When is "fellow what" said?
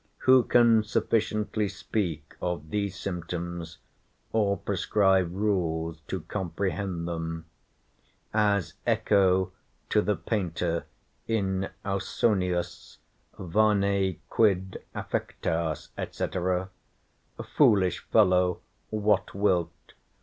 18.05-19.35